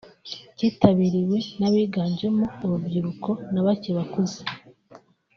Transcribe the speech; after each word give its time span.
cyitabiriwe 0.57 1.37
n’abiganjemo 1.59 2.45
urubyiruko 2.63 3.29
na 3.51 3.61
bake 3.65 3.89
bakuze 3.97 4.39